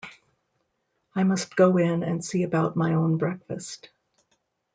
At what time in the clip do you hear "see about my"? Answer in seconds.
2.25-2.95